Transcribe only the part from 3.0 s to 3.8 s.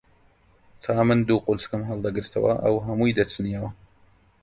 دەچنینەوە